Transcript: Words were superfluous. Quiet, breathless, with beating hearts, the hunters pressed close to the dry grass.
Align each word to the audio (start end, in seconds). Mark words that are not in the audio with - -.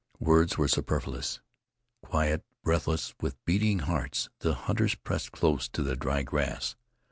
Words 0.19 0.57
were 0.57 0.67
superfluous. 0.67 1.41
Quiet, 2.01 2.43
breathless, 2.63 3.13
with 3.21 3.37
beating 3.45 3.77
hearts, 3.81 4.29
the 4.39 4.55
hunters 4.55 4.95
pressed 4.95 5.31
close 5.31 5.69
to 5.69 5.83
the 5.83 5.95
dry 5.95 6.23
grass. 6.23 6.75